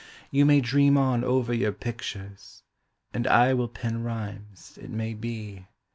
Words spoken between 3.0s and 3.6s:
and I